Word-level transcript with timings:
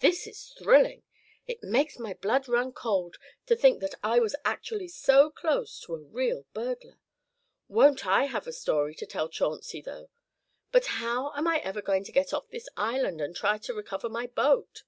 This 0.00 0.26
is 0.26 0.52
thrilling. 0.58 1.04
It 1.46 1.62
makes 1.62 2.00
my 2.00 2.12
blood 2.14 2.48
run 2.48 2.72
cold 2.72 3.16
to 3.46 3.54
think 3.54 3.78
that 3.80 3.94
I 4.02 4.18
was 4.18 4.34
actually 4.44 4.88
so 4.88 5.30
close 5.30 5.78
to 5.82 5.94
a 5.94 6.00
real 6.00 6.46
burglar. 6.52 6.98
Won't 7.68 8.04
I 8.04 8.24
have 8.24 8.44
the 8.46 8.52
story 8.52 8.96
to 8.96 9.06
tell 9.06 9.28
Chauncey, 9.28 9.80
though? 9.80 10.10
But 10.72 10.86
how 10.98 11.32
am 11.36 11.46
I 11.46 11.60
ever 11.60 11.80
to 11.80 12.02
get 12.12 12.34
off 12.34 12.48
this 12.50 12.68
island, 12.76 13.20
and 13.20 13.36
try 13.36 13.56
to 13.58 13.72
recover 13.72 14.08
my 14.08 14.26
boat?" 14.26 14.82